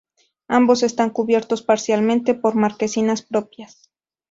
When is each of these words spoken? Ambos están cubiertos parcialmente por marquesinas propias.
Ambos 0.47 0.81
están 0.81 1.11
cubiertos 1.11 1.61
parcialmente 1.61 2.33
por 2.33 2.55
marquesinas 2.55 3.21
propias. 3.21 3.91